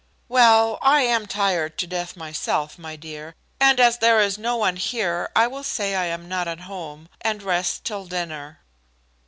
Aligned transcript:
"Well, 0.27 0.79
I 0.81 1.01
am 1.03 1.27
tired 1.27 1.77
to 1.77 1.85
death 1.85 2.17
myself, 2.17 2.79
my 2.79 2.95
dear, 2.95 3.35
and 3.59 3.79
as 3.79 3.99
there 3.99 4.19
is 4.19 4.35
no 4.35 4.55
one 4.55 4.77
here 4.77 5.29
I 5.35 5.45
will 5.45 5.63
say 5.63 5.93
I 5.93 6.05
am 6.05 6.27
not 6.27 6.47
at 6.47 6.61
home, 6.61 7.07
and 7.21 7.43
rest 7.43 7.85
till 7.85 8.07
dinner." 8.07 8.61